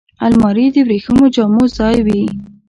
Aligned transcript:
الماري 0.25 0.65
د 0.71 0.77
وریښمو 0.87 1.25
جامو 1.35 1.63
ځای 1.77 1.97
وي 2.05 2.21